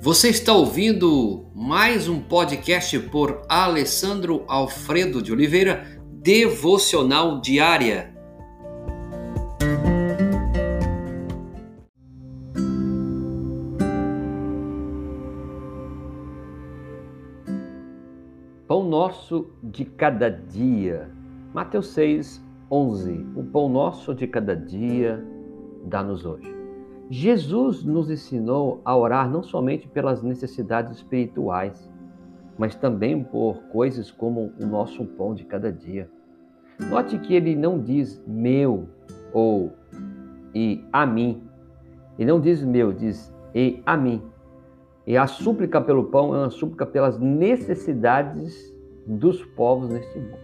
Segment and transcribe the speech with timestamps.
[0.00, 8.14] Você está ouvindo mais um podcast por Alessandro Alfredo de Oliveira, Devocional Diária.
[18.68, 21.10] Pão nosso de cada dia.
[21.52, 22.40] Mateus 6,
[22.70, 23.26] 11.
[23.34, 25.20] O pão nosso de cada dia
[25.84, 26.57] dá-nos hoje.
[27.10, 31.90] Jesus nos ensinou a orar não somente pelas necessidades espirituais,
[32.58, 36.10] mas também por coisas como o nosso pão de cada dia.
[36.90, 38.88] Note que ele não diz meu
[39.32, 39.72] ou
[40.54, 41.42] e a mim.
[42.18, 44.22] Ele não diz meu, diz e a mim.
[45.06, 48.74] E a súplica pelo pão é uma súplica pelas necessidades
[49.06, 50.36] dos povos neste mundo.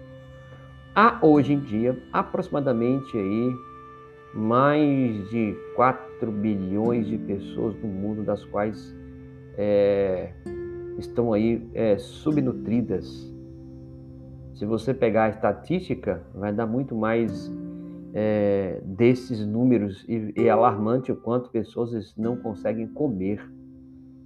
[0.94, 3.52] Há hoje em dia aproximadamente aí
[4.34, 8.94] mais de 4 bilhões de pessoas no mundo, das quais
[9.56, 10.32] é,
[10.98, 13.32] estão aí é, subnutridas.
[14.54, 17.52] Se você pegar a estatística, vai dar muito mais
[18.12, 23.48] é, desses números e é alarmante o quanto pessoas não conseguem comer,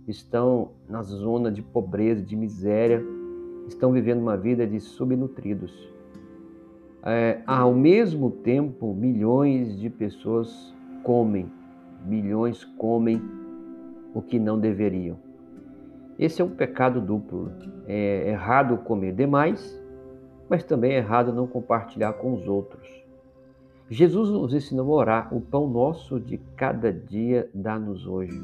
[0.06, 3.04] estão na zona de pobreza, de miséria,
[3.66, 5.97] estão vivendo uma vida de subnutridos
[7.04, 11.50] é, ao mesmo tempo, milhões de pessoas comem,
[12.04, 13.22] milhões comem
[14.14, 15.16] o que não deveriam.
[16.18, 17.52] Esse é um pecado duplo.
[17.86, 19.80] É errado comer demais,
[20.48, 22.86] mas também é errado não compartilhar com os outros.
[23.88, 28.38] Jesus nos ensinou a orar: o pão nosso de cada dia dá-nos hoje.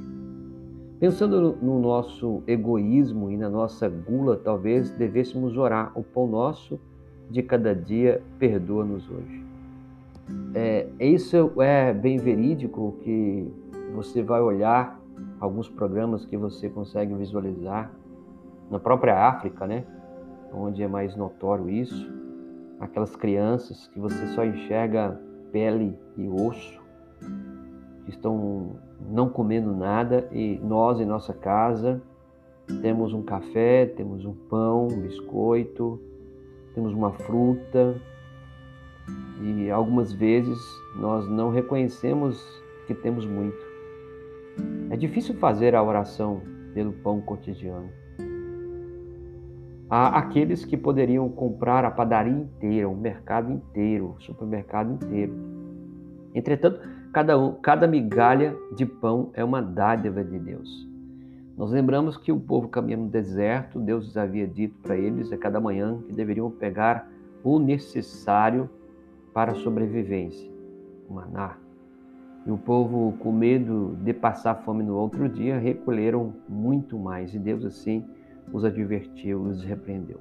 [1.00, 6.93] Pensando no nosso egoísmo e na nossa gula, talvez devêssemos orar: o pão nosso de
[7.42, 9.44] cada dia, perdoa-nos hoje.
[10.54, 13.52] É, isso é bem verídico que
[13.94, 15.00] você vai olhar
[15.40, 17.92] alguns programas que você consegue visualizar
[18.70, 19.84] na própria África, né?
[20.52, 22.10] Onde é mais notório isso.
[22.80, 25.20] Aquelas crianças que você só enxerga
[25.52, 26.80] pele e osso,
[28.04, 28.76] que estão
[29.08, 32.00] não comendo nada e nós em nossa casa
[32.80, 36.00] temos um café, temos um pão, um biscoito,
[36.74, 37.94] temos uma fruta
[39.40, 40.58] e algumas vezes
[40.96, 42.42] nós não reconhecemos
[42.86, 43.58] que temos muito.
[44.90, 46.42] É difícil fazer a oração
[46.72, 47.88] pelo pão cotidiano.
[49.88, 55.34] Há aqueles que poderiam comprar a padaria inteira, o mercado inteiro, o supermercado inteiro.
[56.34, 56.80] Entretanto,
[57.12, 60.93] cada, cada migalha de pão é uma dádiva de Deus.
[61.56, 65.60] Nós lembramos que o povo caminha no deserto, Deus havia dito para eles a cada
[65.60, 67.08] manhã que deveriam pegar
[67.44, 68.68] o necessário
[69.32, 70.50] para a sobrevivência,
[71.08, 71.56] o maná.
[72.44, 77.34] E o povo, com medo de passar fome no outro dia, recolheram muito mais.
[77.34, 78.04] E Deus, assim,
[78.52, 80.18] os advertiu, os repreendeu.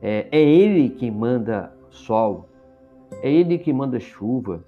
[0.00, 2.48] É, é Ele quem manda sol,
[3.22, 4.64] é Ele que manda chuva,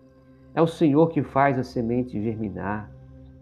[0.55, 2.91] é o Senhor que faz a semente germinar,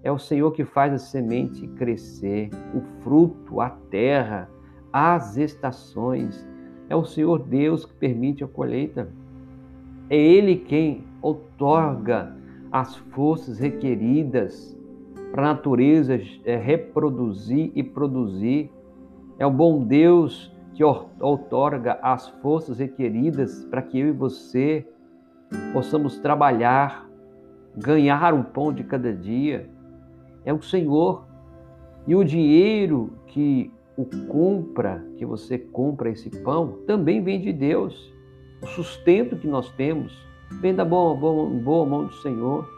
[0.05, 4.51] é o Senhor que faz a semente crescer, o fruto, a terra,
[4.93, 6.47] as estações.
[6.91, 9.09] É o Senhor Deus que permite a colheita.
[10.11, 12.37] É Ele quem outorga
[12.71, 14.79] as forças requeridas
[15.33, 18.71] para a natureza é, reproduzir e produzir.
[19.39, 24.87] É o bom Deus que outorga as forças requeridas para que eu e você
[25.73, 27.09] possamos trabalhar,
[27.75, 29.73] ganhar o pão de cada dia
[30.45, 31.25] é o Senhor.
[32.07, 38.13] E o dinheiro que o compra, que você compra esse pão, também vem de Deus.
[38.63, 40.13] O sustento que nós temos
[40.61, 42.69] vem da boa, boa, boa mão do Senhor.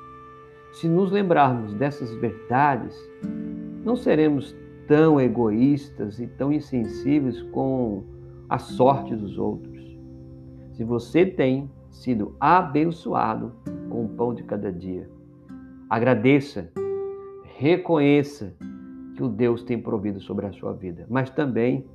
[0.72, 2.94] Se nos lembrarmos dessas verdades,
[3.84, 4.54] não seremos
[4.86, 8.04] tão egoístas e tão insensíveis com
[8.48, 9.76] a sorte dos outros.
[10.72, 13.52] Se você tem sido abençoado
[13.88, 15.08] com o pão de cada dia,
[15.88, 16.70] agradeça
[17.58, 18.54] reconheça
[19.16, 21.86] que o Deus tem provido sobre a sua vida, mas também,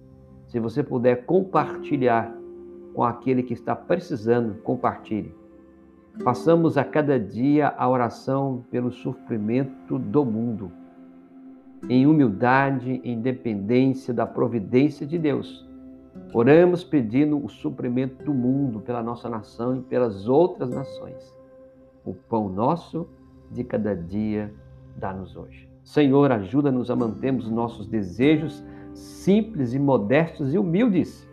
[0.48, 2.36] se você puder compartilhar
[2.94, 5.34] com aquele que está precisando, compartilhe.
[6.24, 10.72] Passamos a cada dia a oração pelo sofrimento do mundo,
[11.88, 15.70] em humildade, em dependência da providência de Deus.
[16.34, 21.34] Oramos pedindo o suprimento do mundo pela nossa nação e pelas outras nações.
[22.04, 23.08] O pão nosso
[23.50, 24.52] de cada dia
[24.98, 25.70] dá-nos hoje.
[25.84, 31.28] Senhor, ajuda-nos a mantermos nossos desejos simples e modestos e humildes.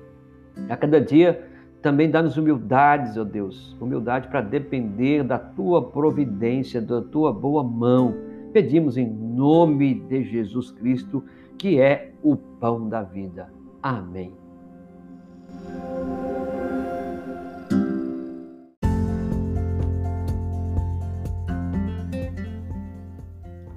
[0.68, 1.46] A cada dia
[1.82, 8.14] também dá-nos humildades, ó Deus, humildade para depender da tua providência, da tua boa mão.
[8.52, 11.22] Pedimos em nome de Jesus Cristo
[11.56, 13.52] que é o pão da vida.
[13.82, 14.32] Amém.